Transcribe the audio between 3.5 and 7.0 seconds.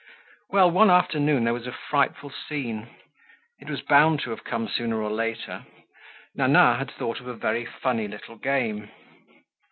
It was bound to have come sooner or later. Nana had